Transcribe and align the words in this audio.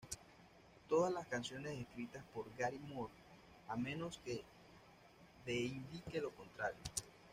Todas 0.89 1.13
las 1.13 1.27
canciones 1.27 1.79
escritas 1.79 2.23
por 2.33 2.47
Gary 2.57 2.79
Moore, 2.79 3.13
a 3.67 3.75
menos 3.75 4.19
que 4.25 4.43
de 5.45 5.53
indique 5.55 6.19
lo 6.19 6.31
contrario. 6.31 6.79